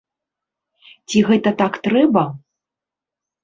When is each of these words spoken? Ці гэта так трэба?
Ці 1.13 1.23
гэта 1.29 1.49
так 1.61 1.73
трэба? 1.91 2.27